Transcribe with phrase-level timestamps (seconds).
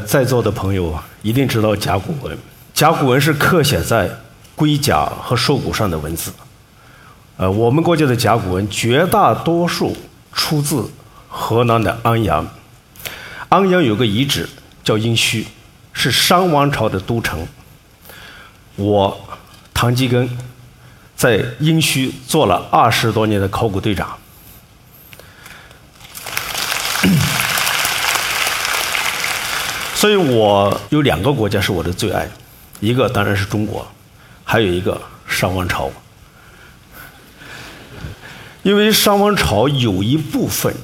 [0.00, 2.36] 在座的朋友一定知道甲骨文。
[2.74, 4.10] 甲骨文是刻写在
[4.56, 6.32] 龟甲和兽骨上的文字。
[7.36, 9.96] 呃，我们国家的甲骨文绝大多数
[10.32, 10.90] 出自
[11.28, 12.46] 河南的安阳。
[13.48, 14.48] 安阳有个遗址
[14.84, 15.44] 叫殷墟，
[15.92, 17.46] 是商王朝的都城。
[18.76, 19.20] 我
[19.74, 20.28] 唐继庚
[21.16, 24.16] 在殷墟做了二十多年的考古队长。
[30.00, 32.26] 所以我有两个国家是我的最爱，
[32.80, 33.86] 一个当然是中国，
[34.44, 35.90] 还有一个商王朝。
[38.62, 40.74] 因为商王朝有一部分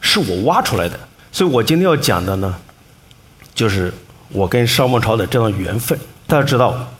[0.00, 0.98] 是我挖出来的，
[1.30, 2.56] 所以我今天要讲的呢，
[3.54, 3.94] 就是
[4.30, 5.96] 我跟商王朝的这段缘分。
[6.26, 6.92] 大家知道，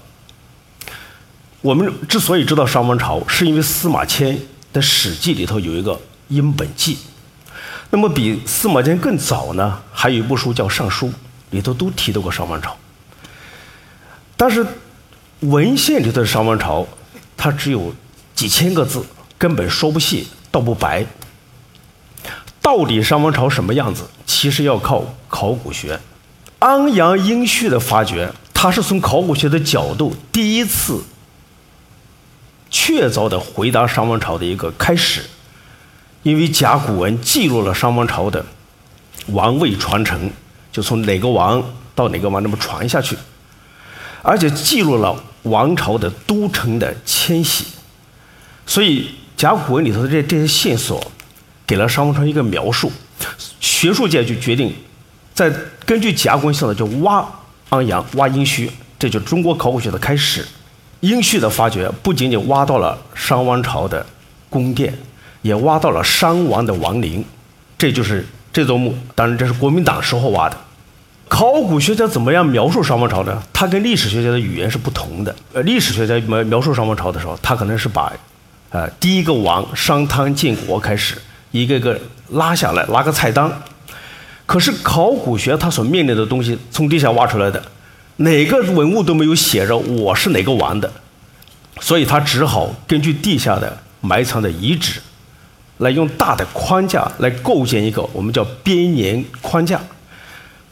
[1.62, 4.38] 我们之所以知道商王朝，是因为司马迁
[4.72, 5.94] 的《史记》里头有一个
[6.28, 6.94] 《殷本纪》，
[7.90, 11.08] 那么比司马迁更早呢，还有一部书叫《尚书》。
[11.56, 12.76] 里头都提到过商王朝，
[14.36, 14.66] 但是
[15.40, 16.86] 文献里的商王朝，
[17.34, 17.94] 它只有
[18.34, 19.02] 几千个字，
[19.38, 21.06] 根本说不细，道不白。
[22.60, 25.98] 到底商王朝什么样子，其实要靠考古学。
[26.58, 31.04] 安阳殷墟的发掘，它是从考古学的角度第一次
[32.68, 35.22] 确凿的回答商王朝的一个开始，
[36.22, 38.44] 因为甲骨文记录了商王朝的
[39.28, 40.30] 王位传承。
[40.76, 43.16] 就从哪个王到哪个王那么传下去，
[44.20, 47.64] 而且记录了王朝的都城的迁徙，
[48.66, 51.02] 所以甲骨文里头的这这些线索，
[51.66, 52.92] 给了商王朝一个描述。
[53.58, 54.74] 学术界就决定，
[55.32, 55.50] 在
[55.86, 57.26] 根据甲骨文线索就挖
[57.70, 60.46] 安阳、挖殷墟，这就中国考古学的开始。
[61.00, 64.04] 殷墟的发掘不仅仅挖到了商王朝的
[64.50, 64.92] 宫殿，
[65.40, 67.24] 也挖到了商王的王陵，
[67.78, 68.94] 这就是这座墓。
[69.14, 70.65] 当然，这是国民党时候挖的。
[71.28, 73.42] 考古学家怎么样描述商王朝呢？
[73.52, 75.34] 他跟历史学家的语言是不同的。
[75.52, 78.12] 呃，历史学家描描述商王朝的时候，他可能是把，
[78.70, 81.16] 呃，第一个王商汤建国开始，
[81.50, 82.00] 一个个
[82.30, 83.50] 拉下来，拉个菜单。
[84.46, 87.60] 可是考古学它所面临的东西，从地下挖出来的，
[88.18, 90.90] 哪个文物都没有写着我是哪个王的，
[91.80, 95.00] 所以他只好根据地下的埋藏的遗址，
[95.78, 99.80] 来用大的框架来构建一个我们叫编年框架。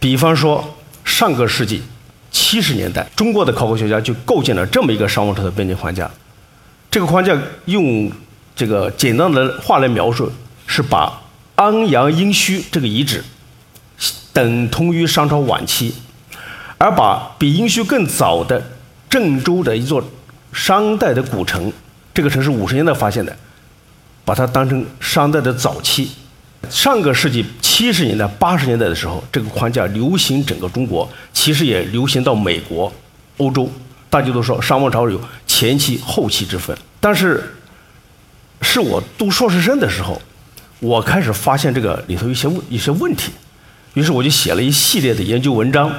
[0.05, 0.63] 比方说，
[1.03, 1.81] 上个世纪
[2.31, 6.11] 七十年代，中国的考古学家就构建了这么一个商王朝的编年框架。
[6.91, 7.35] 这个框架
[7.65, 8.13] 用
[8.55, 10.31] 这个简单的话来描述，
[10.67, 11.23] 是把
[11.55, 13.25] 安阳殷墟这个遗址
[14.35, 15.95] 等同于商朝晚期，
[16.77, 18.63] 而把比殷墟更早的
[19.09, 20.05] 郑州的一座
[20.53, 21.73] 商代的古城，
[22.13, 23.35] 这个城市五十年代发现的，
[24.23, 26.11] 把它当成商代的早期。
[26.71, 32.93] 上个世纪七十年代、八十年代的时候，这个框架流行整个中国，其实也流行到美国、
[33.39, 33.71] 欧洲。
[34.11, 37.43] 大家都说商王朝有前期、后期之分，但是
[38.63, 40.23] 是我读硕士生的时候，
[40.79, 43.33] 我开始发现这个里头一些问一些问题，
[43.95, 45.93] 于是我就写了一系列的研究文章。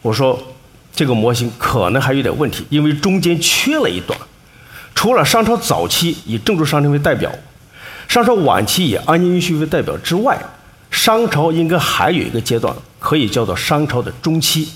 [0.00, 0.42] 我说
[0.94, 4.18] 这个模型可能还有点问题，因为中间缺了一段，
[4.94, 7.30] 除了商朝早期以郑州商城为代表。
[8.12, 10.38] 商朝晚期以安阳殷墟为代表之外，
[10.90, 14.68] 商朝应该还有一个阶段可以叫做商朝的中期，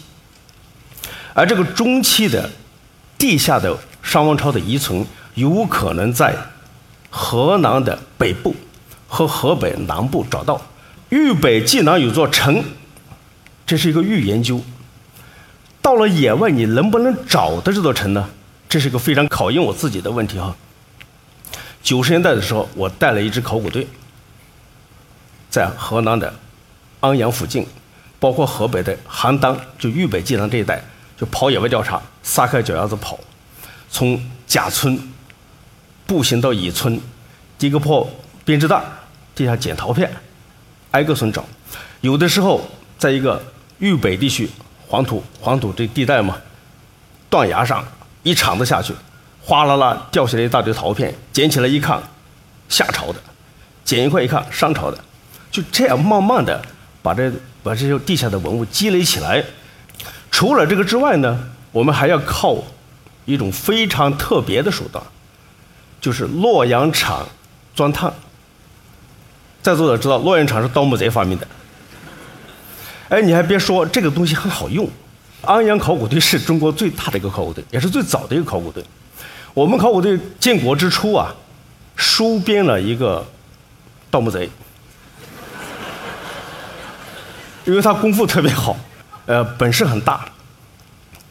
[1.35, 2.49] 而这个中期的
[3.19, 5.05] 地下的商王朝的遗存
[5.35, 6.35] 有可能在
[7.11, 8.57] 河南的北部
[9.07, 10.59] 和河北南部找到。
[11.11, 12.65] 豫北济南有座城，
[13.67, 14.63] 这是一个预研究。
[15.83, 18.31] 到了野外，你能不能找到这座城呢？
[18.67, 20.57] 这是一个非常考验我自己的问题哈。
[21.87, 23.87] 九十年代的时候，我带了一支考古队，
[25.49, 26.35] 在河南的
[26.99, 27.65] 安阳附近，
[28.19, 30.83] 包括河北的邯郸，就豫北济南这一带，
[31.17, 33.21] 就跑野外调查，撒开脚丫子跑，
[33.89, 34.99] 从甲村
[36.09, 37.01] 步行到乙村，
[37.57, 38.11] 第一个破
[38.45, 38.83] 编织袋，
[39.37, 40.13] 地下捡陶片，
[40.91, 41.45] 挨个村找。
[42.01, 42.69] 有的时候，
[42.99, 43.41] 在一个
[43.79, 44.51] 豫北地区
[44.89, 46.37] 黄土黄土这地带嘛，
[47.31, 47.87] 断崖上
[48.25, 48.93] 一铲子下去。
[49.47, 52.03] 哗啦啦掉下来一大堆陶片，捡起来一看，
[52.69, 53.19] 夏朝的；
[53.85, 54.99] 捡一块一看，商朝的。
[55.53, 56.61] 就这样慢慢的
[57.01, 57.31] 把这
[57.63, 59.45] 把这些地下的文物积累起来。
[60.33, 61.39] 除了这个之外呢，
[61.71, 62.57] 我们还要靠
[63.25, 65.01] 一种非常特别的手段，
[66.01, 67.17] 就是洛阳铲
[67.73, 68.13] 钻探。
[69.63, 71.47] 在座的知道洛阳铲是盗墓贼发明的。
[73.11, 74.91] 哎，你还别说，这个东西很好用。
[75.43, 78.85] 安阳考古队是中国最大的一个考古队，也是最早的一个考古队。
[79.57, 81.35] 我们考古队建国之初啊，
[81.97, 83.25] 收编了一个
[84.11, 84.51] 盗墓贼。
[87.65, 88.77] 因为他功夫特别好，
[89.25, 90.27] 呃，本事很大。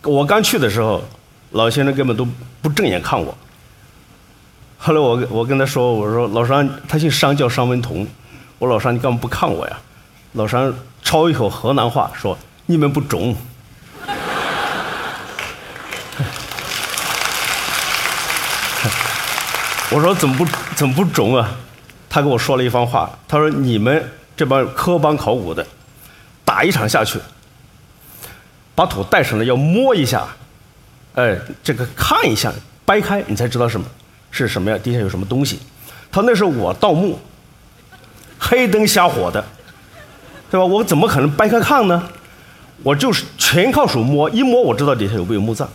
[0.01, 1.04] 我刚去的时候，
[1.51, 2.27] 老先生根本都
[2.63, 3.38] 不正眼看我。
[4.80, 8.07] 后来我我跟他说，我说老商，他姓商叫商文同，
[8.57, 9.78] 我老商你干嘛不看我呀？
[10.31, 10.74] 老商
[11.04, 12.36] 抄一口河南话说
[12.66, 13.36] ：“你们不中。”
[19.92, 20.46] 我说怎么不
[20.76, 21.56] 怎么不中啊？
[22.10, 25.66] 他跟我说了一番话，他说你们这帮科班考古的，
[26.44, 27.20] 打一场下去，
[28.74, 30.26] 把土带上来要摸一下，
[31.14, 32.52] 哎，这个看一下，
[32.84, 33.86] 掰开你才知道什么
[34.32, 34.78] 是什么呀？
[34.78, 35.60] 底下有什么东西？
[36.12, 37.20] 他那是我盗墓，
[38.40, 39.44] 黑灯瞎火的，
[40.50, 40.66] 对吧？
[40.66, 42.10] 我怎么可能掰开看呢？
[42.84, 45.70] 我就是全靠手摸，一摸我知道底下有没有墓葬。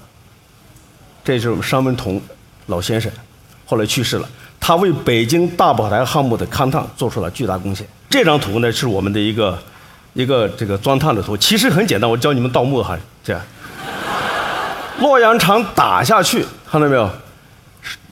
[1.23, 2.21] 这就是商文同
[2.67, 3.11] 老先生。
[3.71, 4.29] 后来去世了，
[4.59, 7.87] 他为北京大宝台项目的勘探做出了巨大贡献。
[8.09, 9.57] 这张图呢是我们的一个
[10.13, 13.41] 一个这个钻探的图，其实很简单，我教你们盗墓哈，这样。
[14.99, 17.09] 洛阳场打下去，看到没有？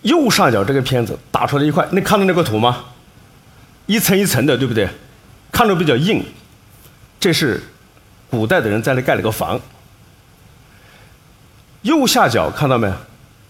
[0.02, 2.84] 右上角这个片子打出来一块，你看到那个土吗？
[3.86, 4.88] 一层一层的，对不对？
[5.50, 6.24] 看着比较硬。
[7.18, 7.60] 这是
[8.30, 9.60] 古代的人在那盖了个房。
[11.82, 12.94] 右下角看到没有？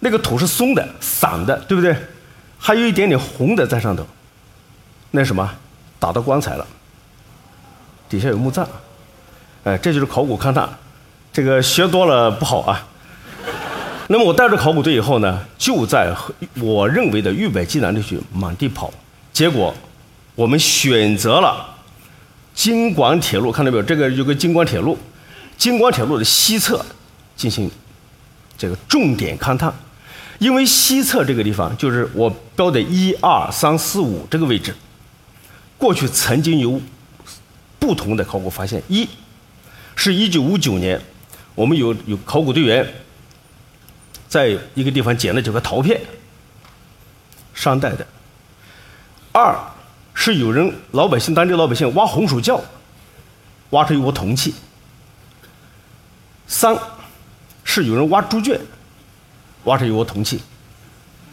[0.01, 1.97] 那个土是松的、散的，对不对？
[2.59, 4.05] 还有一点点红的在上头，
[5.13, 5.49] 那什么，
[5.99, 6.67] 打到棺材了，
[8.09, 8.69] 底下有墓葬，
[9.65, 10.69] 哎，这就是考古勘探，
[11.33, 12.87] 这个学多了不好啊。
[14.09, 16.13] 那么我带着考古队以后呢，就在
[16.61, 18.93] 我认为的豫北冀南地区满地跑，
[19.33, 19.75] 结果
[20.35, 21.77] 我们选择了
[22.55, 23.83] 京广铁路，看到没有？
[23.83, 24.99] 这个有个京广铁路，
[25.57, 26.85] 京广铁路的西侧
[27.37, 27.71] 进行
[28.57, 29.73] 这个重点勘探。
[30.39, 34.75] 因为西侧这个地方就是我标的一二三四五这个位置，
[35.77, 36.81] 过去曾经有
[37.79, 38.81] 不同的考古发现。
[38.89, 39.09] 一，
[39.97, 41.01] 是一九五九年，
[41.57, 42.87] 我们有有考古队员
[44.29, 46.01] 在一个地方捡了几块陶片，
[47.53, 48.07] 商代的。
[49.33, 49.59] 二，
[50.15, 52.61] 是有人老百姓当地老百姓挖红薯窖，
[53.71, 54.55] 挖出一窝铜器。
[56.47, 56.79] 三，
[57.65, 58.61] 是有人挖猪圈。
[59.65, 60.41] 挖出一窝铜器，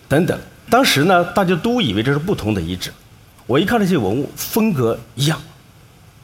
[0.08, 0.38] 等等。
[0.70, 2.92] 当时呢，大家都以为这是不同的遗址。
[3.46, 5.40] 我一看这些文物，风格一样，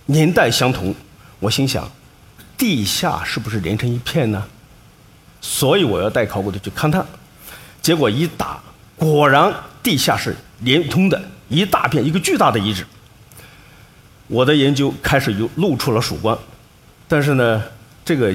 [0.08, 0.94] 年代相同，
[1.40, 1.90] 我心想，
[2.58, 4.44] 地下是不是连成一片呢？
[5.40, 7.06] 所以我要带考古队去勘探。
[7.82, 8.60] 结果一打，
[8.96, 9.54] 果然
[9.84, 12.86] 地下是连通的，一大片，一个巨大的遗址。
[14.28, 16.38] 我的研究开始又露出了曙光，
[17.08, 17.64] 但是呢，
[18.04, 18.34] 这个。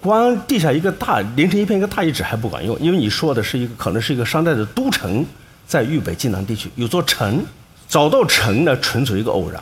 [0.00, 5.26] 光地下一个大连成一片一个大遗址还不管用，因为你说的是一个可能是一个商代的都城，
[5.66, 7.44] 在豫北晋南地区有座城，
[7.88, 9.60] 找到城呢纯属一个偶然。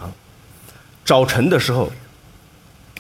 [1.05, 1.91] 找城的时候，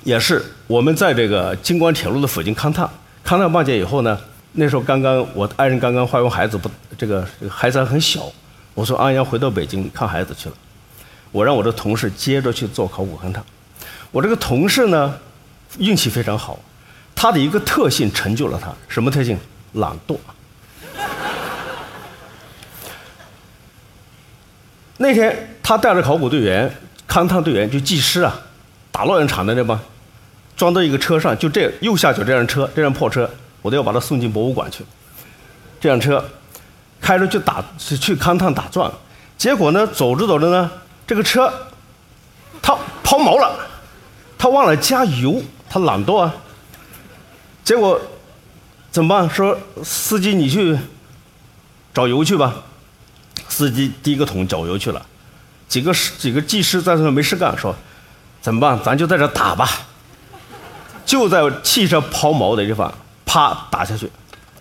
[0.04, 2.88] 也是我们在这个京广铁路的附近勘探，
[3.24, 4.18] 勘探半截以后呢，
[4.52, 8.32] 那时候刚刚我爱人刚刚怀完孩子不，这个孩子还很小，
[8.72, 10.54] 我说安阳回到北京看孩子去了，
[11.32, 13.44] 我让我的同事接着去做考古勘探，
[14.10, 15.18] 我这个同事呢
[15.78, 16.58] 运气非常好。
[17.16, 19.36] 他的一个特性成就了他，什么特性？
[19.72, 20.16] 懒惰。
[24.98, 26.72] 那天他带着考古队员、
[27.08, 28.38] 勘探队员，就技师啊，
[28.92, 29.80] 打洛阳场的那帮，
[30.56, 33.28] 装到一个车上，就这右下角这辆车，这辆破车，
[33.62, 34.84] 我都要把它送进博物馆去。
[35.80, 36.24] 这辆车
[37.00, 38.90] 开着去打去勘探打钻，
[39.36, 40.70] 结果呢，走着走着呢，
[41.06, 41.52] 这个车
[42.62, 43.58] 它抛锚了，
[44.38, 46.34] 他忘了加油，他懒惰啊。
[47.66, 48.00] 结果
[48.92, 49.28] 怎么办？
[49.28, 50.78] 说司机你去
[51.92, 52.62] 找油去吧。
[53.48, 55.04] 司机第一个桶找油去了。
[55.66, 57.74] 几个几个技师在那没事干，说
[58.40, 58.80] 怎么办？
[58.84, 59.68] 咱就在这打吧。
[61.04, 62.94] 就在汽车抛锚的地方，
[63.24, 64.08] 啪打下去，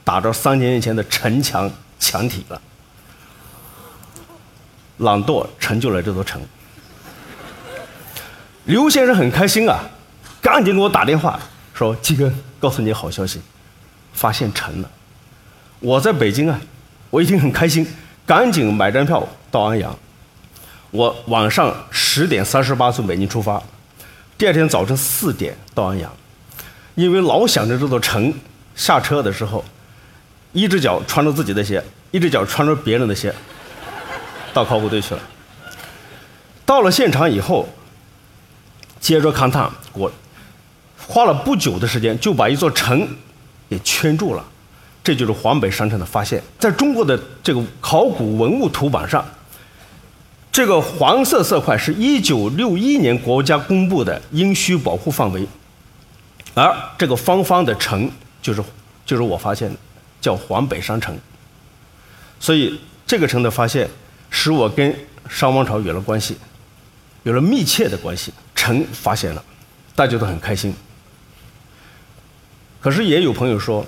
[0.03, 1.69] 打着三千年前的城墙
[1.99, 2.59] 墙体了。
[4.97, 6.41] 懒惰成就了这座城。
[8.63, 9.77] 刘先生很开心啊，
[10.41, 11.39] 赶紧给我打电话
[11.75, 13.39] 说：“季哥。”告诉你好消息，
[14.11, 14.89] 发现成了。
[15.79, 16.59] 我在北京啊，
[17.11, 17.85] 我一听很开心，
[18.25, 19.95] 赶紧买张票到安阳。
[20.89, 23.61] 我晚上十点三十八从北京出发，
[24.35, 26.11] 第二天早晨四点到安阳。
[26.95, 28.33] 因为老想着这座城，
[28.73, 29.63] 下车的时候，
[30.53, 33.31] 一只脚穿着自己的鞋，一只脚穿着别人的鞋，
[34.53, 35.21] 到考古队去了。
[36.65, 37.69] 到了现场以后，
[38.99, 40.11] 接着勘探，我。
[41.07, 43.07] 花了不久的时间，就把一座城
[43.69, 44.43] 给圈住了，
[45.03, 46.41] 这就是黄北商城的发现。
[46.57, 49.23] 在中国的这个考古文物图版上，
[50.51, 55.47] 这个黄色色块是一九六一年国家公布的殷墟保护范围，
[56.53, 58.09] 而这个方方的城
[58.41, 58.63] 就是
[59.05, 59.75] 就是我发现的，
[60.19, 61.15] 叫黄北商城。
[62.39, 63.87] 所以这个城的发现，
[64.29, 64.93] 使我跟
[65.29, 66.35] 商王朝有了关系，
[67.23, 68.33] 有了密切的关系。
[68.55, 69.43] 城发现了，
[69.95, 70.73] 大家都很开心。
[72.85, 73.83] 可是也有朋友说，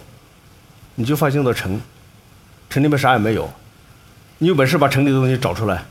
[0.95, 1.79] 你就发现了城，
[2.67, 3.47] 城里面啥也没有，
[4.39, 5.85] 你有本事把城里的东西找出来。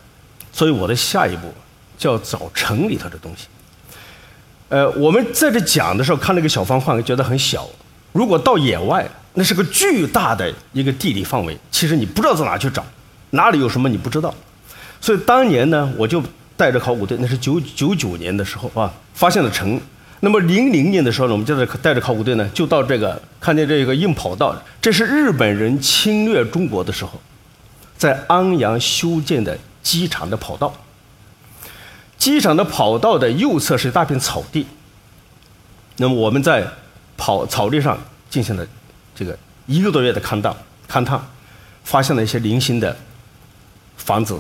[0.53, 1.55] 所以我的下一步
[1.97, 3.47] 就要找城里头的东西。
[4.71, 7.69] 呃，我们在这讲的时候看那个小方块，觉得很小。
[8.11, 12.85] 如果到野外，那是个巨大的一个地理范围，其实你不知道在哪去找，
[13.31, 14.35] 哪里有什么你不知道。
[15.01, 16.21] 所以当年呢，我就
[16.57, 19.81] 带着考古队，那是九九九年的时候啊，发现了城。
[20.27, 27.13] 那么零零年的时候呢，我们就在带着考古队呢，就到这个看见这个硬跑道，这是日本人侵略中国的时候，
[27.97, 30.75] 在安阳修建的机场的跑道。
[32.19, 34.67] 机场的跑道的右侧是一大片草地。
[35.99, 36.67] 那么我们在
[37.17, 37.97] 跑草地上
[38.29, 38.67] 进行了。
[39.15, 40.53] 这个一个多月的勘探，
[40.91, 41.25] 勘探，
[41.85, 42.97] 发现了一些零星的
[43.97, 44.37] 房子、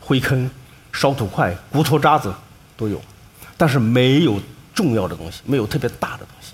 [0.00, 0.50] 灰坑、
[0.92, 2.34] 烧土块、骨头渣子
[2.76, 3.00] 都有，
[3.56, 4.40] 但是没有
[4.82, 6.52] 重要的东西，没有特别大的东西。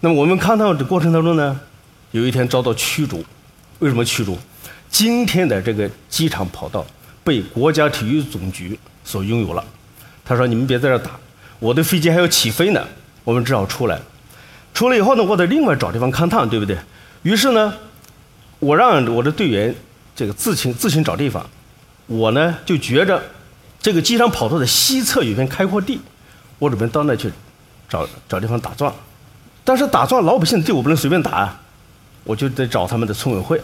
[0.00, 1.58] 那么我们勘探的过程当中呢，
[2.10, 3.24] 有一天遭到驱逐，
[3.78, 4.38] 为什么驱逐？
[4.90, 6.84] 今天的这个机场跑道
[7.24, 9.64] 被国家体育总局所拥有了。
[10.24, 11.12] 他说：“你们别在这打，
[11.58, 12.86] 我的飞机还要起飞呢。”
[13.24, 14.00] 我们只好出来。
[14.72, 16.76] 出来以后呢，我得另外找地方勘探，对不对？
[17.22, 17.74] 于是呢，
[18.58, 19.74] 我让我的队员
[20.16, 21.44] 这个自行自行找地方。
[22.06, 23.22] 我呢就觉着
[23.80, 26.00] 这个机场跑道的西侧有片开阔地，
[26.58, 27.32] 我准备到那去
[27.88, 28.94] 找找地方打桩。
[29.64, 31.60] 但是打桩老百姓对我不能随便打啊，
[32.24, 33.60] 我就得找他们的村委会。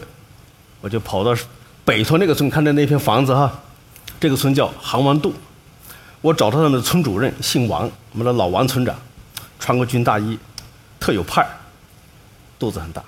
[0.81, 1.35] 我就跑到
[1.83, 3.51] 北头那个村，看到那片房子哈，
[4.19, 5.33] 这个村叫杭王渡。
[6.21, 8.95] 我找到他们的村主任，姓王，我们的老王村长，
[9.59, 10.37] 穿个军大衣。
[10.99, 11.49] 特有派儿，
[12.57, 13.03] 肚子很大，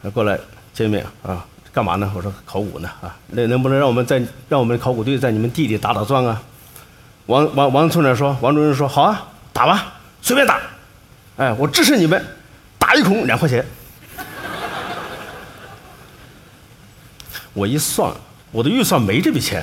[0.00, 0.38] 他过来
[0.72, 1.44] 见面啊，
[1.76, 2.10] 干嘛呢？
[2.16, 4.18] 我说考古呢啊，那能不能让我们在
[4.48, 6.42] 让我们考古队在你们地里打打钻啊？
[7.26, 9.92] 王王王村长说，王主任说好啊，打吧，
[10.22, 10.58] 随便打，
[11.36, 12.24] 哎，我支持你们，
[12.78, 13.62] 打一孔两块钱。
[17.52, 18.10] 我一算，
[18.52, 19.62] 我的预算没这笔钱，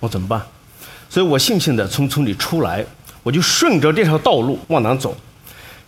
[0.00, 0.42] 我怎么办？
[1.08, 2.84] 所以我悻悻的从村里出来，
[3.22, 5.16] 我就顺着这条道路往南走。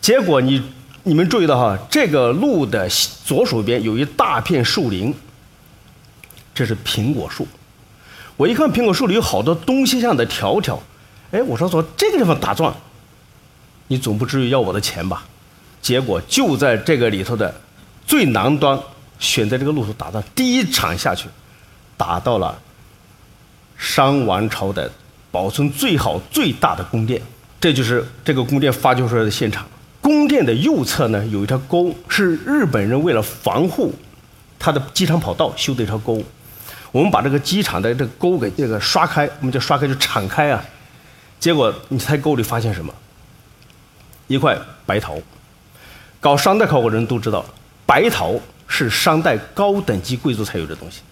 [0.00, 0.62] 结果你
[1.02, 2.88] 你们注意到哈，这个路的
[3.26, 5.14] 左手边有一大片树林，
[6.56, 7.46] 这是苹果树。
[8.38, 10.82] 我一看苹果树里有好多东西上的条条，
[11.30, 12.74] 哎，我说说这个地方打桩，
[13.88, 15.24] 你总不至于要我的钱吧？
[15.82, 17.54] 结果就在这个里头的
[18.06, 18.80] 最南端，
[19.18, 21.28] 选择这个路途打到第一场下去，
[21.98, 22.58] 打到了
[23.76, 24.90] 商王朝的
[25.30, 27.20] 保存最好最大的宫殿，
[27.60, 29.66] 这就是这个宫殿发掘出来的现场。
[30.00, 33.94] 宫殿的右侧呢，有一条沟，是日本人为了防护
[34.58, 36.22] 他的机场跑道修的一条沟。
[36.96, 40.64] 我们把这个机场的这个沟给这个刷开，我们叫刷开就敞开啊。
[41.38, 42.90] 结果你猜沟里发现什么？
[44.28, 45.18] 一块白陶。
[46.20, 47.44] 搞商代考古的人都知道，
[47.84, 48.34] 白陶
[48.66, 51.02] 是商代高等级贵族才有的东西。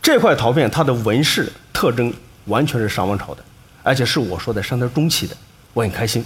[0.00, 3.42] 这块陶片它的纹饰特征完全是商王朝的，
[3.82, 5.36] 而且是我说的商代中期的，
[5.74, 6.24] 我很开心。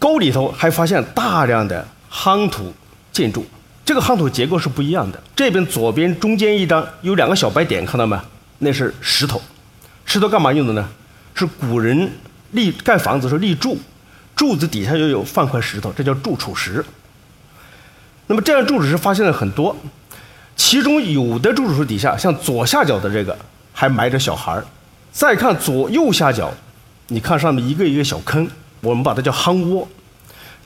[0.00, 2.74] 沟里头还发现大量的夯土
[3.12, 3.46] 建筑，
[3.84, 5.22] 这个夯土结构是不一样的。
[5.36, 8.18] 这边左边中间一张有两个小白点，看到没？
[8.58, 9.40] 那是石头。
[10.04, 10.88] 石头干嘛用的呢？
[11.34, 12.10] 是古人
[12.52, 13.76] 立盖房子时候立柱，
[14.36, 16.84] 柱子底下又有放块石头，这叫柱础石。
[18.26, 19.76] 那么这样柱础石发现了很多，
[20.56, 23.36] 其中有的柱础石底下，像左下角的这个
[23.72, 24.64] 还埋着小孩儿。
[25.12, 26.52] 再看左右下角，
[27.08, 28.48] 你看上面一个一个小坑。
[28.80, 29.88] 我们把它叫夯窝，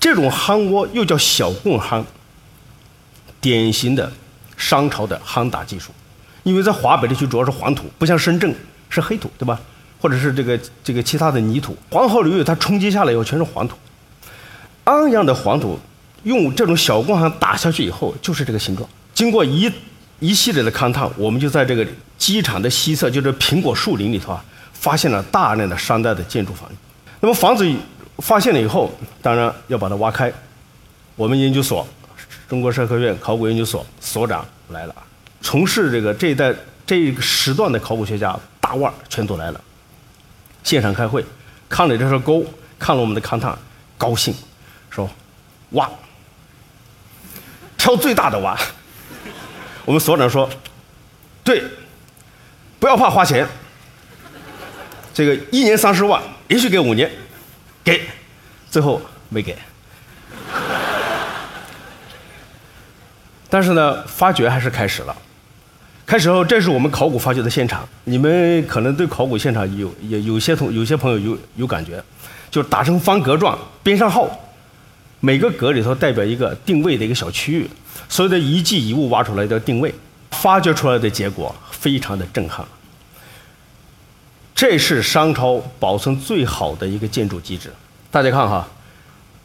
[0.00, 2.02] 这种夯窝又叫小贡夯，
[3.40, 4.10] 典型的
[4.56, 5.90] 商朝的夯打技术。
[6.42, 8.54] 因为在华北地区主要是黄土，不像深圳
[8.88, 9.60] 是黑土，对吧？
[10.00, 11.76] 或者是这个这个其他的泥土。
[11.90, 13.76] 黄河流域它冲击下来以后全是黄土，
[14.84, 15.78] 安阳的黄土
[16.22, 18.88] 用这种小工行打下去以后就是这个形状。
[19.12, 19.70] 经过一
[20.20, 26.68] 一系列的勘探，我们就在这个机场的西侧，就是苹果树林里头啊，发现了大量的商代的建筑房。
[27.20, 27.66] 那么房子。
[28.20, 28.90] 发现了以后，
[29.22, 30.32] 当然要把它挖开。
[31.14, 31.86] 我们研究所，
[32.48, 34.94] 中国社科院考古研究所所长来了，
[35.42, 36.54] 从事这个这一代
[36.86, 39.60] 这个时段的考古学家大腕全都来了。
[40.64, 41.24] 现场开会，
[41.68, 42.44] 看了这条沟，
[42.78, 43.56] 看了我们的勘探，
[43.98, 44.34] 高兴，
[44.90, 45.08] 说
[45.70, 45.88] 挖，
[47.76, 48.58] 挑最大的挖。
[49.84, 50.48] 我们所长说，
[51.44, 51.62] 对，
[52.78, 53.46] 不要怕花钱。
[55.14, 57.10] 这个一年三十万，连续给五年，
[57.82, 58.06] 给，
[58.70, 59.56] 最后没给。
[63.50, 65.16] 但是呢，发掘还是开始了。
[66.06, 67.86] 开始后，这是我们考古发掘的现场。
[68.04, 72.02] 你们可能对考古现场有有有些同有些朋友有有感觉，
[72.50, 74.26] 就是打成方格状，边上号，
[75.20, 77.68] 每个格里头代表一个定位的一个小区域，
[78.08, 79.94] 所有的遗迹遗物挖出来的定位，
[80.30, 82.64] 发掘出来的结果非常的震撼。
[84.54, 87.70] 这是商朝保存最好的一个建筑基址。
[88.10, 88.66] 大家看哈，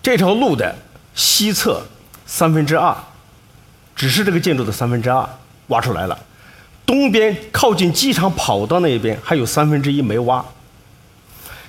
[0.02, 0.74] 这条路的
[1.14, 1.82] 西侧
[2.26, 2.96] 三分之二。
[3.96, 5.28] 只是这个建筑的三分之二
[5.68, 6.18] 挖出来了，
[6.86, 10.44] 东边靠近机场跑道那一边还有三分之一没挖。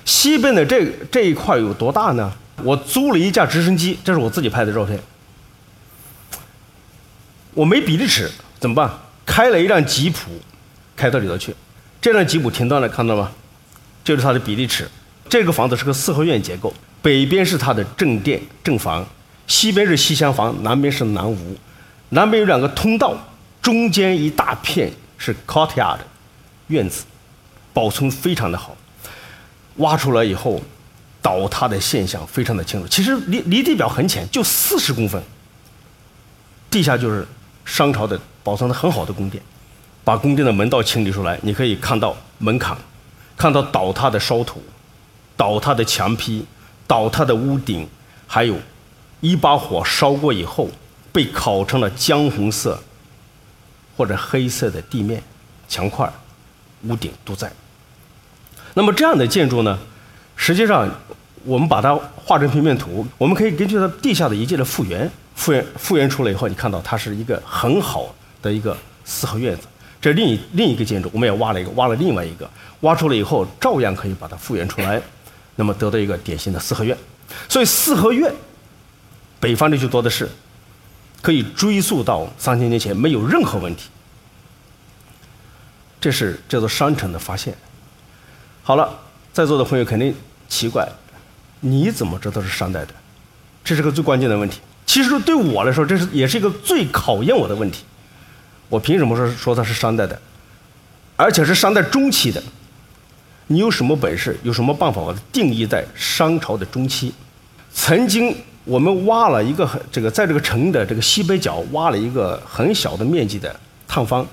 [0.03, 2.31] 西边的这这一块有多大呢？
[2.63, 4.99] 我租了一架直升机，这是我自己拍的照片。
[7.53, 8.89] 我没比例尺怎么办？
[9.25, 10.31] 开了一辆吉普，
[10.95, 11.55] 开到里头去。
[12.01, 13.31] 这辆吉普停到了，看到吗？
[14.03, 14.87] 就是它的比例尺。
[15.27, 19.05] 这个房子是个四合院结构，北边是它的正殿正房，
[19.47, 21.57] 西边是西厢房，南边是南屋。
[22.09, 23.15] 南边有两个通道，
[23.61, 25.97] 中间一大片是 courtyard
[26.67, 27.03] 院子，
[27.73, 28.75] 保存非常的好。
[29.77, 30.61] 挖出来以后，
[31.21, 32.87] 倒塌的现象非常的清楚。
[32.87, 35.21] 其实离离地表很浅，就四十公分。
[36.69, 37.27] 地下就是
[37.65, 39.41] 商朝的保存的很好的宫殿。
[40.03, 42.77] 把宫殿的门道清理出来，你可以看到门槛，
[43.35, 44.61] 看到倒塌的烧土，
[45.35, 46.45] 倒塌的墙皮，
[46.85, 47.89] 倒塌的屋顶，
[48.27, 48.55] 还有
[49.21, 50.69] 一把火烧过以后。
[51.15, 52.77] 被烤成了姜红色
[53.95, 55.23] 或者黑色的地面、
[55.65, 56.11] 墙块、
[56.83, 57.49] 屋顶都在。
[58.73, 59.79] 那么这样的建筑呢，
[60.35, 60.93] 实际上
[61.45, 69.61] 我们把它画成平面图，我们可以根据它地下的遗迹的复原，复原复原出来以后，你看到它是一个很好的一个四合院子。
[70.01, 72.49] 这另一另一个建筑，我们也挖了一个，挖了另外一个，
[72.81, 75.01] 挖出来以后照样可以把它复原出来，
[75.55, 76.97] 那么得到一个典型的四合院。
[77.47, 78.29] 所以四合院，
[79.39, 80.29] 北方地区多的是。
[81.25, 83.89] 可以追溯到三千年前，没有任何问题。
[85.99, 87.51] 这是这座商城的发现。
[88.61, 88.99] 好了，
[89.33, 90.13] 在座的朋友肯定
[90.47, 90.87] 奇怪，
[91.61, 92.93] 你怎么知道是商代的？
[93.63, 94.59] 这是个最关键的问题。
[94.85, 97.83] 其实对我来说，这是也是一个最考验我的问题。
[98.69, 100.21] 我凭什么说说它是商代的？
[101.15, 102.43] 而且是商代中期的？
[103.47, 104.37] 你有什么本事？
[104.43, 107.15] 有什么办法把它定义在商朝的中期？
[107.73, 108.37] 曾经。
[108.65, 113.55] 我们挖了一个很这个，在这个城的这个西北角挖了一个很小的面积的
[113.87, 114.25] 探方，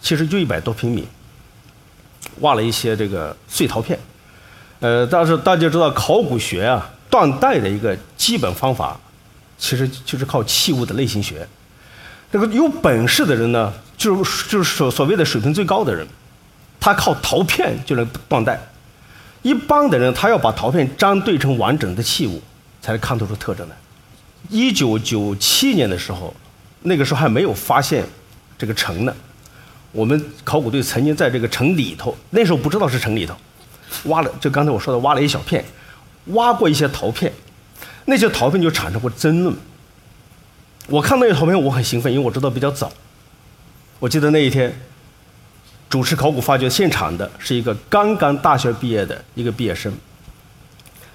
[0.00, 1.06] 其实就一百多平米，
[2.40, 3.98] 挖了一些这个碎陶片。
[4.80, 8.98] 呃，但是大家知道考古学啊，断代的一个基本方法，
[9.58, 11.46] 其实就是靠器物的类型学。
[12.32, 16.06] 这个有本事的人呢，就是就是所所谓的水平最高的人，
[16.80, 18.58] 他靠陶片就能断代。
[19.42, 22.42] 一般的人，他要把陶片粘对成完整的器物。
[22.84, 23.74] 才能看得出特征来。
[24.50, 26.34] 一九九七年的时候，
[26.82, 28.04] 那个时候还没有发现
[28.58, 29.16] 这个城呢。
[29.90, 33.34] 我们考古队曾经在这个城里头，那时候不知道是城里头，
[34.04, 35.64] 挖了就刚才我说的挖了一小片，
[36.26, 37.32] 挖过一些陶片，
[38.04, 39.56] 那些陶片就产生过争论。
[40.88, 42.92] 我看那些陶片我很兴奋，因为我知道比较早。
[43.98, 44.78] 我记得那一天，
[45.88, 49.90] 主持考古发掘现场的是一个刚刚大学毕业的一个毕业生。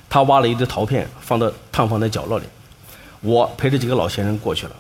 [0.10, 2.46] 他挖了一堆陶片，放到探房的角落里。
[3.22, 4.76] 我陪着几个老先生过去了。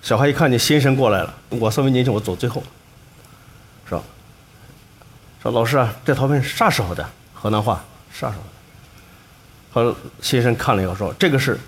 [0.00, 2.62] 小孩一看见先生过来了，我稍微年轻，我走最后。
[3.88, 4.02] 说，
[5.42, 7.08] 说老师啊，这陶片啥时候的？
[7.34, 8.48] 河南话啥时候的？
[9.70, 11.58] 和先生看了以后说，这个是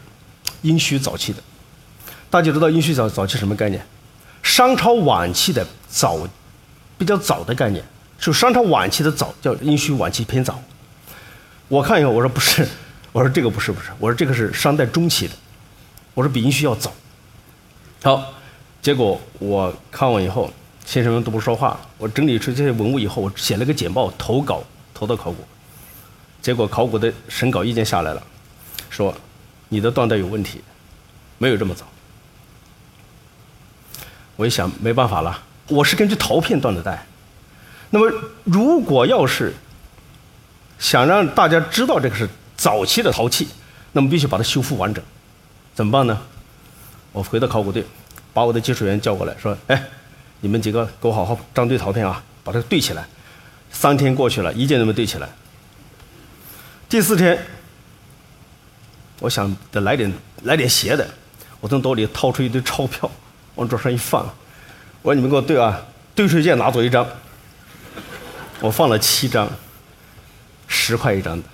[0.63, 1.43] 殷墟早期的。
[2.31, 3.85] 大家知道殷墟早早期什么概念？
[4.43, 6.19] 商朝晚期的早，
[6.97, 7.85] 比较早的概念。
[8.19, 10.63] 就商朝晚期的早叫殷墟晚期偏早。
[11.71, 12.67] 我看以后，我说不是，
[13.13, 15.35] 我说这个不是不是，我说这个是商代中期的，
[16.15, 16.93] 我说比殷墟要早。
[18.03, 18.35] 好，
[18.83, 20.53] 结果我看完以后，
[20.85, 21.79] 先生们都不说话。
[21.97, 25.45] 我整理出这些文物以后，我写了个简报投稿投到考古，
[26.43, 28.23] 结果考古的审稿意见下来了，
[28.91, 29.15] 说
[29.69, 30.61] 你的断代有问题，
[31.39, 31.87] 没有这么早。
[34.35, 37.07] 我一想没办法了，我是根据陶片断的代，
[37.91, 39.55] 那么如果要是。
[40.81, 43.47] 想让大家知道这个是早期的陶器，
[43.93, 45.05] 那么必须把它修复完整。
[45.75, 46.21] 怎么办呢？
[47.13, 47.85] 我回到考古队，
[48.33, 49.85] 把我的技术员叫过来，说：“哎，
[50.41, 53.07] 你们几个给我好好张对陶片啊，把它对起来。”
[53.71, 55.29] 三天过去了，一件都没对起来。
[56.89, 57.39] 第四天，
[59.21, 60.13] 我想得来点
[60.43, 61.07] 来点邪的，
[61.61, 63.09] 我从兜里掏出一堆钞票，
[63.55, 64.23] 往桌上一放，
[65.03, 65.81] 我说：“你们给我对啊，
[66.15, 67.07] 对出一件拿走一张。”
[68.61, 69.49] 我放了七张，
[70.91, 71.45] 十块一张的，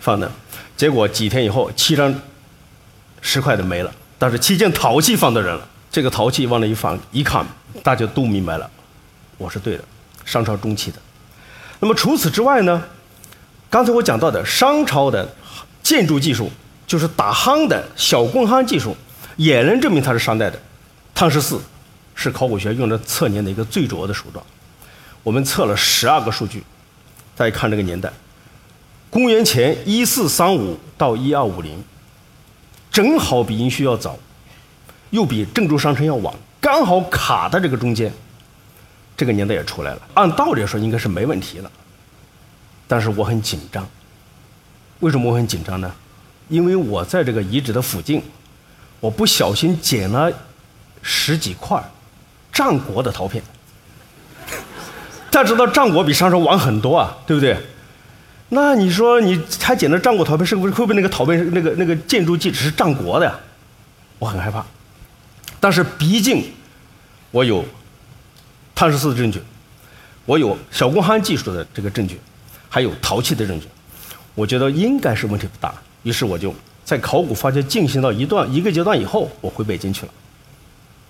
[0.00, 0.28] 放的，
[0.76, 2.12] 结果几天以后，七张
[3.20, 5.64] 十块的没了，但是七件陶器放的人了。
[5.92, 7.46] 这个陶器往那一放，一看，
[7.84, 8.68] 大家都明白了，
[9.38, 9.84] 我是对的，
[10.24, 10.98] 商朝中期的。
[11.78, 12.82] 那么除此之外呢？
[13.70, 15.32] 刚才我讲到的商朝的
[15.84, 16.50] 建筑技术，
[16.84, 18.96] 就是打夯的小棍夯技术，
[19.36, 20.60] 也能证明它是商代的。
[21.14, 21.60] 汤十四
[22.16, 24.44] 是考古学用的测年的一个最主要的手段。
[25.24, 26.62] 我们测了十二个数据，
[27.34, 28.12] 大家看这个年代，
[29.10, 31.82] 公元前一四三五到一二五零，
[32.92, 34.16] 正好比殷墟要早。
[35.10, 38.12] 又比郑州商城要晚，刚好卡在这个中间，
[39.16, 40.02] 这个年代也出来了。
[40.14, 41.70] 按道理说应该是没问题了，
[42.88, 43.88] 但是我很紧张。
[44.98, 45.94] 为什么我很紧张呢？
[46.48, 48.20] 因为我在这个遗址的附近，
[48.98, 50.32] 我不小心捡了
[51.00, 51.80] 十几块
[52.52, 53.40] 战国的陶片。
[55.34, 57.56] 大家知道战国比商朝晚很多啊，对不对？
[58.50, 63.34] 那你说你还捡了战国陶片，是不是会不会那个陶片那个那个建筑基址是战国的呀？
[64.20, 64.64] 我很害怕。
[65.58, 66.44] 但是毕竟，
[67.32, 67.64] 我有
[68.76, 69.42] 碳十四的证据，
[70.24, 72.20] 我有小工夯技术的这个证据，
[72.68, 73.66] 还有陶器的证据，
[74.36, 75.74] 我觉得应该是问题不大。
[76.04, 80.12] 于是我就在考古发掘进行到一段一个阶段以后，我回北京去了。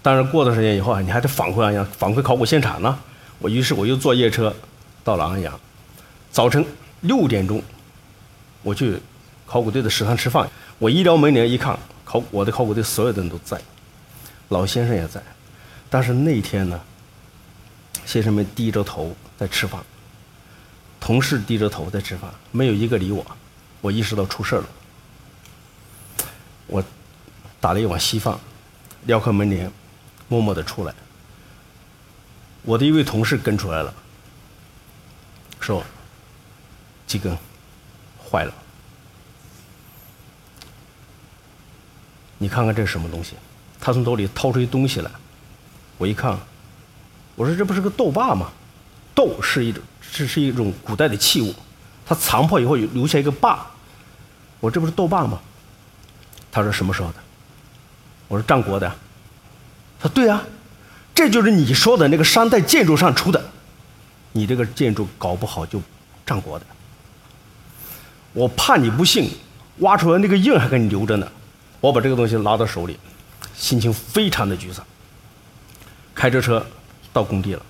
[0.00, 2.98] 但是过段时间以后啊，你还得返回安阳，返回考古现场呢。
[3.44, 4.56] 我于是我又坐夜车
[5.04, 5.60] 到了安阳，
[6.30, 6.64] 早晨
[7.02, 7.62] 六点钟，
[8.62, 8.98] 我去
[9.44, 10.50] 考古队的食堂吃饭。
[10.78, 13.60] 我一撩门帘一看，考我的考古队所有的人都在。
[14.48, 15.22] 老先生也在，
[15.90, 16.80] 但是那天呢，
[18.06, 19.78] 先生们低着头在吃饭，
[20.98, 23.26] 同事低着头在吃饭，没有一个理我。
[23.82, 24.64] 我意识到出事了，
[26.66, 26.82] 我
[27.60, 28.38] 打了一碗稀饭，
[29.04, 29.70] 撩开门帘，
[30.28, 30.94] 默默的出来。
[32.64, 33.94] 我的一位同事跟出来了，
[35.60, 35.84] 说
[37.06, 37.36] ：“几根
[38.18, 38.52] 坏了，
[42.38, 43.34] 你看看这是什么东西。”
[43.80, 45.10] 他从兜里掏出一东西来，
[45.98, 46.38] 我一看，
[47.36, 48.50] 我说这不是个豆把吗？
[49.14, 51.54] 豆是一种，这是一种古代的器物，
[52.06, 53.70] 它残破以后留下一个把，
[54.58, 55.38] 我这不是豆把吗？
[56.50, 57.16] 他说什么时候的？
[58.28, 58.88] 我说战国的。
[60.00, 60.42] 他说对啊，
[61.14, 63.42] 这就是你说的那个商代建筑上出的，
[64.32, 65.80] 你这个建筑搞不好就
[66.26, 66.66] 战国的。
[68.32, 69.30] 我怕你不信，
[69.78, 71.26] 挖出来那个印还给你留着呢，
[71.80, 72.98] 我把这个东西拿到手里。
[73.54, 74.84] 心情非常的沮丧，
[76.12, 76.66] 开着车
[77.12, 77.62] 到工地了，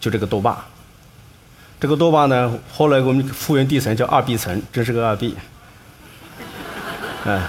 [0.00, 0.64] 就这个豆坝，
[1.78, 5.36] 这个豆坝呢，后来我们复原地层叫二 B 层，真是个二 B。
[7.26, 7.46] 哎，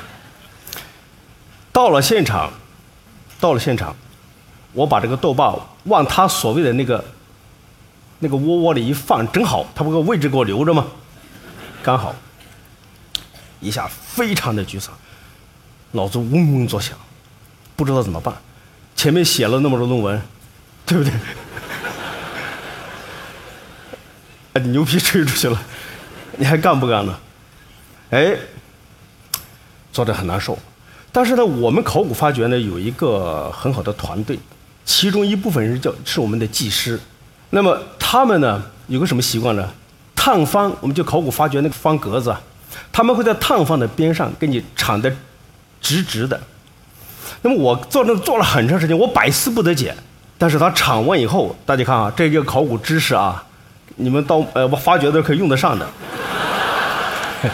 [1.71, 2.51] 到了现场，
[3.39, 3.95] 到了现场，
[4.73, 5.55] 我把这个豆坝
[5.85, 7.03] 往他所谓的那个
[8.19, 10.85] 那个窝窝里一放，正好他不个位置给我留着吗？
[11.81, 12.13] 刚好，
[13.59, 14.93] 一下非常的沮丧。
[15.91, 16.95] 脑子嗡嗡作响，
[17.75, 18.35] 不知道怎么办。
[18.95, 20.21] 前面写了那么多论文，
[20.85, 21.11] 对不对？
[24.53, 25.59] 哎，牛皮吹出去了，
[26.37, 27.19] 你还干不干了？
[28.11, 28.37] 哎，
[29.91, 30.59] 做的很难受。
[31.11, 34.37] 但是呢，我们考古发掘呢有一个很好的团队，
[34.89, 36.99] 其中一部分人叫是我们的技师。
[37.51, 39.69] 那么他们呢有个什么习惯呢？
[40.15, 42.35] 探方，我们就考古发掘那个方格子，
[42.91, 45.15] 他们会在探方的边上给你铲的。
[45.79, 46.41] 直直的，
[47.43, 49.95] 那么我做那做了很长时间，我百思不得解。
[50.39, 53.43] 但是他铲完以后，大家看啊，这个考古知识啊，
[53.97, 55.87] 你们到呃我发掘的可以用得上的。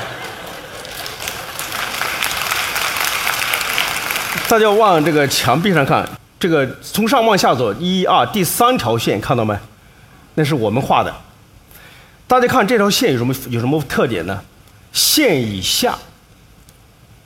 [4.48, 6.08] 大家往这个墙壁上看，
[6.46, 9.58] 这个从上往下走，一二第三条线看到没？
[10.36, 11.12] 那是我们画的。
[12.28, 14.44] 大家看这条线有什么有什么特点呢？
[14.94, 15.98] 线以下。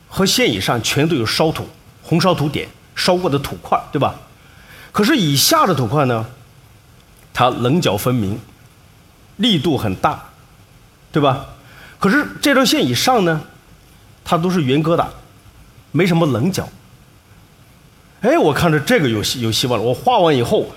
[0.07, 1.67] 和线以上全都有烧土，
[2.01, 4.15] 红烧土点，烧过的土块，对吧？
[4.93, 6.25] 可是以下的土块呢，
[7.33, 8.39] 它棱角分明，
[9.35, 10.29] 力度很大，
[11.11, 11.45] 对吧？
[11.99, 13.41] 可是这条线以上呢，
[14.23, 15.05] 它都是圆疙瘩，
[15.91, 16.69] 没什么棱角。
[18.21, 19.85] 哎，我看着这个有有希望了。
[19.85, 20.69] 我画完以后，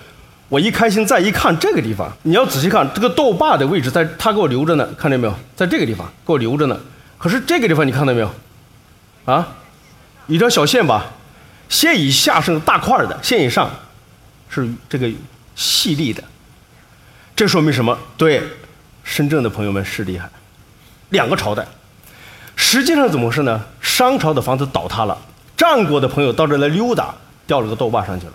[0.48, 5.34] 我一开心，再一看这个地方，你要仔细看这个豆坝的位置，在他给我留着呢，看见没有？
[5.56, 6.78] 在这个地方给我留着呢。
[7.18, 8.30] 可是这个地方你看到没有？
[9.24, 9.56] 啊，
[10.26, 11.06] 一条小线吧，
[11.68, 13.70] 线以下是大块的，线以上
[14.48, 15.10] 是这个
[15.54, 16.22] 细粒的。
[17.34, 17.98] 这说明什么？
[18.16, 18.42] 对，
[19.02, 20.28] 深圳的朋友们是厉害。
[21.08, 21.66] 两个朝代，
[22.54, 23.64] 实际上怎么回事呢？
[23.80, 25.18] 商朝的房子倒塌了，
[25.56, 27.14] 战国的朋友到这来溜达，
[27.52, 28.32] 掉了个豆坝上去了。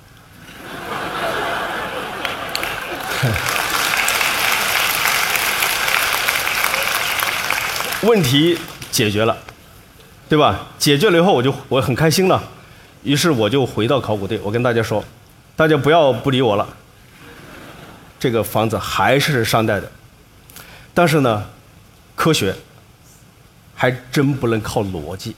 [8.04, 8.56] 问题
[8.92, 9.36] 解决了，
[10.30, 10.68] 对吧？
[10.78, 12.44] 解决了以后，我就我很开心了。
[13.02, 15.04] 于是我就回到考古队，我跟大家说
[15.58, 16.68] ：“大家不要不理我了。
[18.20, 19.92] 这个房子还是商代的，
[20.94, 21.44] 但是呢，
[22.16, 22.54] 科学
[23.74, 25.36] 还真不能靠逻辑，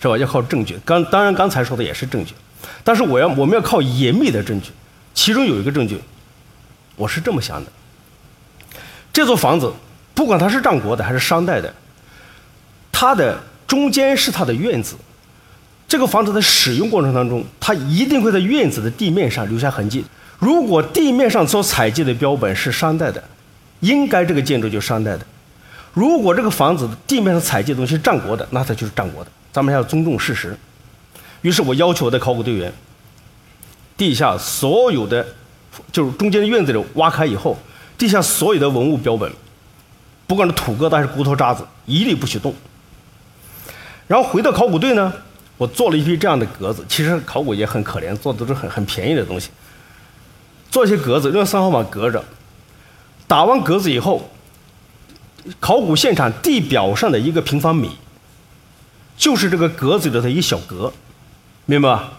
[0.00, 0.16] 是吧？
[0.16, 0.78] 要靠证据。
[0.84, 2.34] 刚当然刚才说的也是证据，
[2.84, 4.70] 但是我要我们要靠严密的证据。
[5.14, 6.00] 其中有一个证据，
[6.96, 7.70] 我是这么想的：
[9.12, 9.72] 这座房子。”
[10.18, 11.72] 不管它是战国的还是商代的，
[12.90, 14.96] 它的中间是它的院子。
[15.86, 20.04] 这个房子在使用过程当中，它一定会在院子的地面上留下痕迹。
[20.40, 23.22] 如果地面上所采集的标本是商代的，
[23.78, 25.24] 应该这个建筑就是商代的。
[25.94, 29.30] 如果这个房子地面上采集的东西是战国的，那它就是战国的。
[29.52, 30.56] 咱们要尊重事实。
[31.42, 32.72] 于是我要求我的考古队员，
[33.96, 35.26] 地下所有的，
[35.92, 37.56] 就是中间院子里挖开以后，
[37.96, 39.30] 地下所有的文物标本。
[40.26, 42.54] 不管是土疙瘩还是骨头渣子，一律不许动。
[44.06, 45.12] 然后回到考古队呢，
[45.56, 46.84] 我做了一批这样的格子。
[46.88, 49.50] 其实考古也很可怜，做的都是很很便宜的东西。
[50.70, 52.22] 做一些格子，用三号码隔着。
[53.26, 54.30] 打完格子以后，
[55.60, 57.90] 考古现场地表上的一个平方米，
[59.18, 60.90] 就是这个格子里的一小格，
[61.66, 62.12] 明白吧？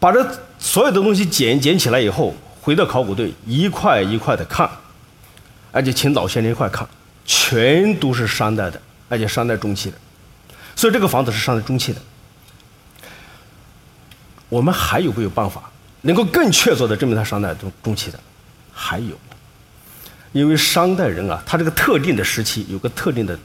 [0.00, 0.24] 把这
[0.58, 4.70] 所有的东西捡捡起来以后，回到考古队一块一块的看，
[5.72, 6.88] 而且请老先生一块看。
[7.24, 9.96] 全都是商代的，而且商代中期的，
[10.74, 12.00] 所以这个房子是商代中期的。
[14.48, 18.18] 我们还有没有办法能够更确凿的证明它商代中中期的？
[18.72, 19.16] 还有，
[20.32, 23.38] 因为商代人啊，他这个特定的时期有个特定的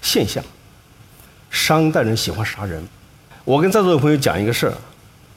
[0.00, 0.42] 现象，
[1.50, 2.82] 商代人喜欢杀人。
[3.44, 4.74] 我跟在座的朋友讲一个事儿，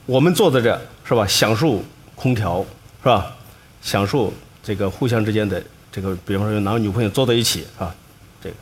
[0.05, 1.83] 我们坐在这是吧，享受
[2.15, 2.65] 空调
[3.01, 3.35] 是吧，
[3.81, 5.61] 享受这个互相之间的。
[5.91, 7.93] 这个，比方说男女朋友坐在一起啊，
[8.41, 8.55] 这个。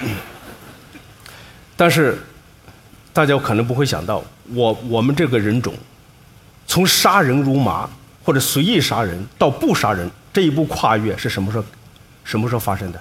[1.76, 2.16] 但是，
[3.12, 5.74] 大家可能不会想到，我我们这个人种，
[6.66, 7.90] 从杀人如麻
[8.24, 11.64] 或者随意杀人到不杀人这一步跨越是什么时候？
[12.22, 13.00] 什么时候发生的？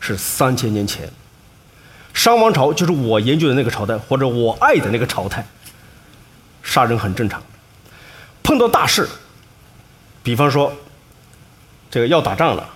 [0.00, 1.08] 是三千年前。
[2.16, 5.46] 商王朝就是我研究的那个朝代，或者我爱的那个朝代，
[6.64, 7.40] 杀人很正常。
[8.42, 9.06] 碰到大事，
[10.24, 10.72] 比方说。
[11.88, 12.68] 这个要打仗了，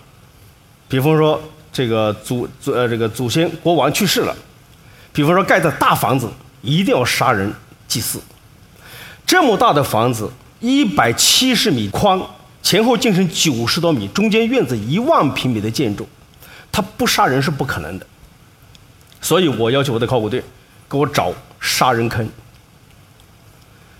[0.88, 1.38] 比方说
[1.72, 4.34] 这个祖祖呃这个祖先国王去世了，
[5.12, 6.30] 比方说盖的大房子
[6.62, 7.52] 一定要杀人
[7.88, 8.20] 祭祀，
[9.26, 12.18] 这么大的房子一百七十米宽，
[12.62, 16.08] 前后进深九十多米，中间院子一万平米的建筑，
[16.72, 18.06] 他不杀人是不可能的，
[19.20, 20.42] 所以我要求我的考古队
[20.88, 22.28] 给我找杀人坑，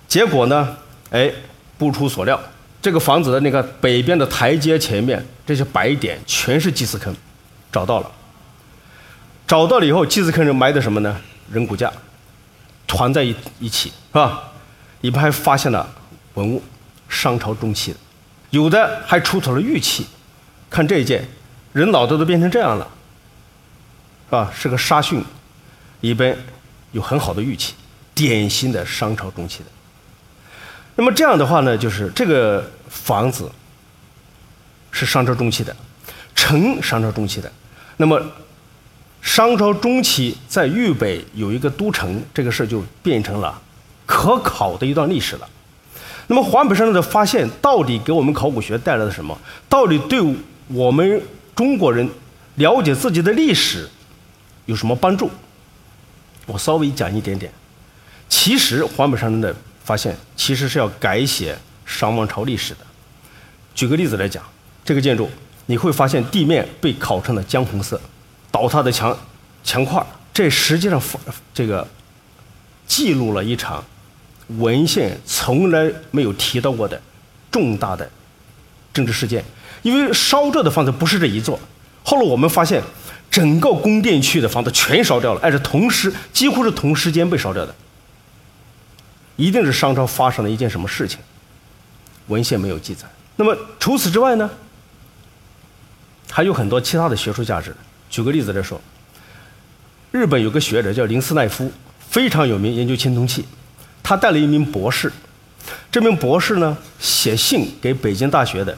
[0.08, 0.76] 结果呢，
[1.10, 1.30] 哎，
[1.78, 2.40] 不出所料。
[2.82, 7.14] 这个房子的那个北边的台阶前面，这些白点全是祭祀坑，
[7.70, 8.10] 找到了。
[9.46, 11.20] 找到了以后，祭祀坑里埋的什么呢？
[11.52, 11.92] 人骨架，
[12.86, 14.44] 团在一一起，是吧？
[15.02, 15.86] 里边还发现了
[16.34, 16.62] 文物，
[17.08, 17.98] 商朝中期的，
[18.50, 20.06] 有的还出土了玉器。
[20.70, 21.28] 看这一件，
[21.72, 22.88] 人脑袋都变成这样了，
[24.30, 24.52] 是吧？
[24.56, 25.20] 是个沙逊，
[26.02, 26.38] 里边
[26.92, 27.74] 有很好的玉器，
[28.14, 29.64] 典型的商朝中期的。
[30.94, 33.50] 那么这样的话呢，就是这个房子
[34.92, 35.74] 是商朝中期的，
[36.36, 37.50] 城商朝中期的。
[37.96, 38.22] 那么
[39.20, 43.60] 商朝中期在豫北有一个都城，这个事就变成了
[44.06, 45.48] 可考的一段历史了。
[46.28, 49.36] 那么黄北山的发现到底给我们考古学带来了什么？
[49.68, 50.20] 到底对
[50.68, 51.20] 我们
[51.56, 52.08] 中国人
[52.54, 53.88] 了解自己的历史
[54.70, 55.28] 有什么帮助？
[56.46, 57.52] 我稍微讲一点点。
[58.28, 59.54] 其实黄北山的。
[59.82, 62.80] 发现其实是要改写商王朝历史的。
[63.74, 64.44] 举个例子来讲，
[64.84, 65.28] 这个建筑
[65.66, 68.00] 你会发现地面被烤成了姜红色，
[68.52, 69.18] 倒塌的墙
[69.64, 71.02] 墙块，这实际上
[71.52, 71.84] 这个
[72.86, 73.82] 记录了一场
[74.58, 77.00] 文献从来没有提到过的
[77.50, 78.08] 重大的
[78.92, 79.44] 政治事件。
[79.82, 81.58] 因为烧着的房子不是这一座，
[82.04, 82.80] 后来我们发现
[83.30, 87.74] 整个宫殿区的房子全烧掉了，而且同时几乎是同时间被烧掉的。
[89.36, 91.18] 一定是商朝发生了一件什么事情，
[92.26, 93.06] 文献没有记载。
[93.36, 94.50] 那么除此之外呢，
[96.30, 97.74] 还有很多其他的学术价值。
[98.10, 98.78] 举个例子来说，
[100.10, 103.46] 日本有个学者叫林斯奈夫，非常有名，研究青铜器。
[104.02, 105.10] 他带了一名博士，
[105.90, 108.76] 这名博士呢写信给北京大学的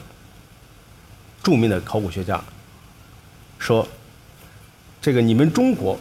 [1.41, 2.41] 著名的考古学家，
[3.57, 3.85] 说
[5.03, 5.99] ：“这个你们中国，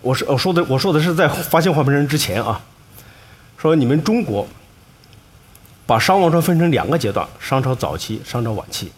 [0.00, 2.58] 我是我说的我说的是在发现黄皮人之前啊。”
[3.58, 4.48] 说你们中国
[5.84, 8.90] 把商王朝分成两个阶段：商朝早期、商朝晚期。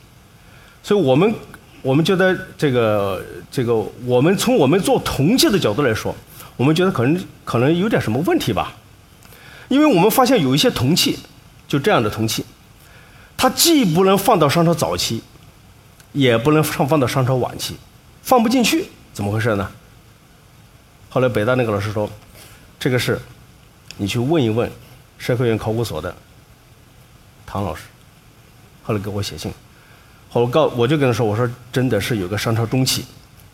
[0.84, 1.34] 所以我们
[1.82, 3.74] 我们觉得这个这个，
[4.04, 6.14] 我们从我们做铜器的角度来说，
[6.56, 8.72] 我们觉得可能可能有点什么问题吧，
[9.66, 11.18] 因为我们发现有一些铜器，
[11.66, 12.44] 就这样的铜器，
[13.36, 15.20] 它既不能放到商朝早期，
[16.12, 17.74] 也不能放放到商朝晚期，
[18.22, 19.70] 放不进去，怎么回事呢？
[21.10, 22.10] 后来北大那个老师说，
[22.80, 23.18] 这个是，
[23.98, 24.70] 你去问一问
[25.18, 26.14] 社科院考古所的
[27.46, 27.82] 唐老师。
[28.82, 29.52] 后来给我写信，
[30.28, 33.04] 后来告我就跟他说，我说真的是有个商朝中期。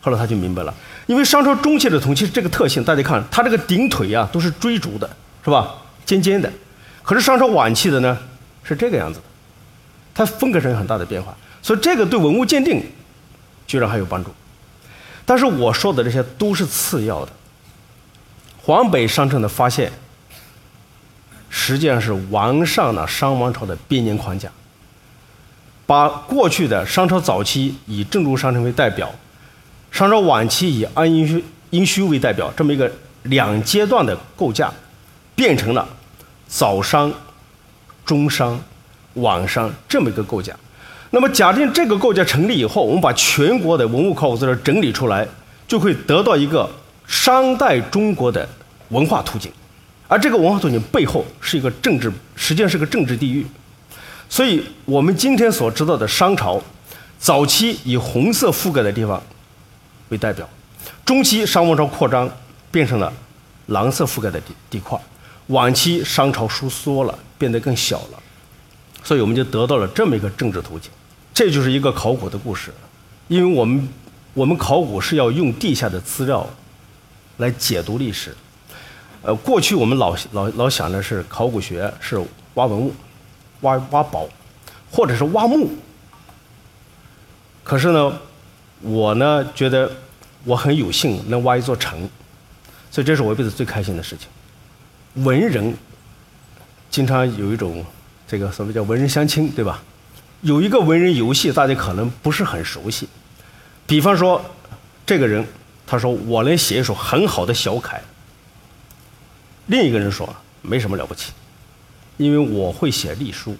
[0.01, 0.73] 后来他就明白了，
[1.07, 5.09] 因为商朝中期的铜器是这个特性，大家看它这个顶腿啊都是锥足的，
[5.43, 5.75] 是吧？
[6.05, 6.49] 尖尖的。
[7.03, 8.17] 可是商朝晚期的呢
[8.63, 9.25] 是这个样子的，
[10.15, 12.81] 它风格上有很大的变化，所以这个对文物鉴定
[13.67, 14.31] 居然还有帮助。
[15.29, 17.31] 但是我说的这些都是次要的。
[18.63, 19.91] 黄北商城的发现，
[21.51, 24.49] 实际上是完善了商王朝的编年框架，
[25.85, 29.07] 把过去的商朝早期以郑州商城为代表，
[29.91, 34.73] 商朝晚期以安阴虚殷墟为代表，这么一个两阶段的构架，
[35.35, 35.87] 变成了
[36.47, 37.13] 早商、
[38.03, 38.59] 中商、
[39.13, 40.55] 晚商这么一个构架。
[41.11, 45.27] 那么，假定这个构架成立以后，我们把全国的文物考古资料整理出来，
[45.67, 46.69] 就会得到一个
[47.07, 48.47] 商代中国的。
[48.89, 49.51] 文化图景，
[50.07, 53.45] 而这个文化图景背后是一个政治，实际上是个政治地域。
[54.27, 56.59] 所以，我们今天所知道的商朝，
[57.19, 59.21] 早期以红色覆盖的地方
[60.07, 60.49] 为代表，
[61.05, 62.27] 中期商王朝扩张
[62.71, 63.13] 变成了
[63.67, 64.99] 蓝色覆盖的地地块，
[65.49, 68.19] 晚期商朝收缩了，变得更小了。
[69.03, 70.89] 所以，我们就得到了这么一个政治图景。
[71.39, 72.69] 这就是一个考古的故事，
[73.29, 73.87] 因为我们
[74.33, 76.45] 我们考古是要用地下的资料
[77.37, 78.35] 来解读历史。
[79.21, 82.21] 呃，过去我们老老老想的是考古学是
[82.55, 82.93] 挖文物、
[83.61, 84.27] 挖挖宝，
[84.91, 85.69] 或者是挖墓。
[87.63, 88.19] 可是呢，
[88.81, 89.89] 我呢觉得
[90.43, 92.09] 我很有幸能挖一座城，
[92.91, 95.23] 所以这是我一辈子最开心的事情。
[95.23, 95.73] 文人
[96.89, 97.85] 经常有一种
[98.27, 99.81] 这个所谓叫文人相亲，对吧？
[100.41, 103.07] 有一个文人游戏，大家可能不是很熟悉。
[103.85, 104.43] 比方说，
[105.05, 105.45] 这个人
[105.85, 108.01] 他说我能写一首很好的小楷。
[109.67, 111.31] 另一个人说：“没什么了不起，
[112.17, 113.55] 因为我会写隶书。”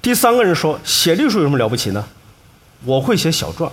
[0.00, 2.04] 第三个人说：“写隶书有什么了不起呢？
[2.84, 3.70] 我会写小篆。”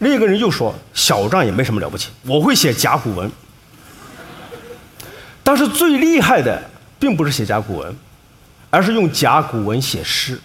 [0.00, 3.30] 另一个人又说：“小篆也没什么了不起，我会写甲骨文。”
[5.42, 7.96] 但是最厉害的并不是写甲骨文，
[8.70, 10.40] 而是用甲骨文写诗，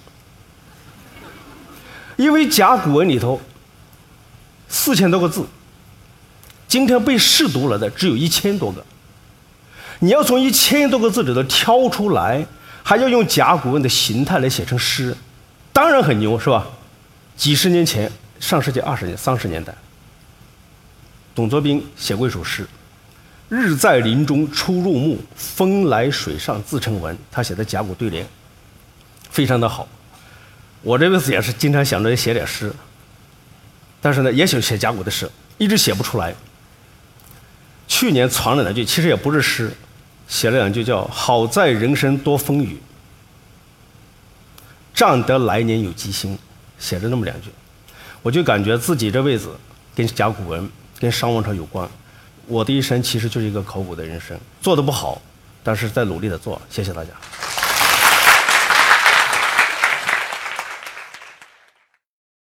[2.17, 3.39] 因为甲骨文里头
[4.67, 5.45] 四千多个字。
[6.67, 8.83] 今天被试读了的只有一千多个，
[9.99, 12.45] 你要从一千多个字里头挑出来，
[12.83, 15.15] 还要用甲骨文的形态来写成诗，
[15.71, 16.67] 当然很牛，是吧？
[17.37, 19.73] 几十年前，上世纪二十年、三十年代，
[21.33, 22.67] 董作宾写过一首诗
[23.49, 28.27] ：“日在林中初入暮，风来水上自成文。”他写的甲骨对联，
[29.29, 29.87] 非常的好。
[30.81, 32.73] 我这辈子也是经常想着写点诗，
[34.01, 36.33] 但是呢，也想写甲骨的诗，一直写不出来。
[37.87, 39.71] 去年传了两句，其实也不是诗，
[40.27, 42.79] 写了两句叫“好在人生多风雨，
[44.93, 46.37] 占得来年有吉星”，
[46.79, 47.49] 写了那么两句，
[48.23, 49.55] 我就感觉自己这辈子
[49.95, 50.67] 跟甲骨文、
[50.99, 51.87] 跟商王朝有关。
[52.47, 55.21] 我的一生其实就是一个考古的人生，做的不好，
[55.63, 56.61] 但是在努力的做。
[56.69, 57.09] 谢谢大家。